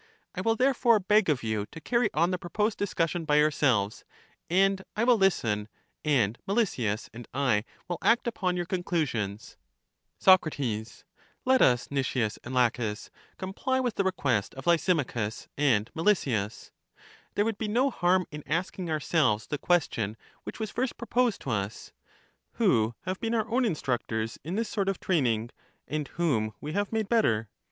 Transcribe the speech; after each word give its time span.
I 0.33 0.41
will 0.41 0.55
therefore 0.55 0.99
beg 0.99 1.29
of 1.29 1.43
you 1.43 1.67
to 1.67 1.79
carry 1.79 2.09
on 2.11 2.31
the 2.31 2.39
proposed 2.39 2.79
discussion 2.79 3.23
by 3.23 3.35
yourselves; 3.35 4.03
and 4.49 4.83
I 4.95 5.03
will 5.03 5.15
listen, 5.15 5.67
and 6.03 6.39
Melesias 6.47 7.07
and 7.13 7.27
I 7.35 7.65
will 7.87 7.99
act 8.01 8.25
upon 8.25 8.57
your 8.57 8.65
conclusions. 8.65 9.57
Soc, 10.17 10.47
Let 11.45 11.61
us, 11.61 11.89
Nicias 11.91 12.39
and 12.43 12.51
Laches, 12.51 13.11
comply 13.37 13.79
with 13.79 13.93
the 13.93 14.03
request 14.03 14.55
of 14.55 14.65
Lysimachus 14.65 15.47
and 15.55 15.91
Melesias. 15.93 16.71
There 17.35 17.45
would 17.45 17.59
be 17.59 17.67
no 17.67 17.91
harm 17.91 18.25
in 18.31 18.41
asking 18.47 18.89
ourselves 18.89 19.45
the 19.45 19.59
question 19.59 20.17
which 20.45 20.59
was 20.59 20.71
first 20.71 20.97
proposed 20.97 21.41
to 21.41 21.51
us: 21.51 21.91
Who 22.53 22.95
have 23.01 23.19
been 23.19 23.35
our 23.35 23.47
own 23.47 23.65
in 23.65 23.75
structors 23.75 24.39
in 24.43 24.55
this 24.55 24.75
soii; 24.75 24.87
of 24.89 24.99
training, 24.99 25.51
and 25.87 26.07
whom 26.07 26.53
we 26.59 26.73
have 26.73 26.91
made 26.91 27.07
better? 27.07 27.49